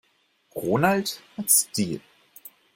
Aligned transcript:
Ronald 0.55 1.21
hat 1.37 1.51
Stil. 1.51 2.01